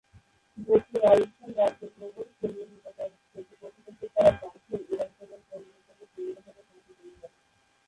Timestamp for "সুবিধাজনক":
6.13-6.65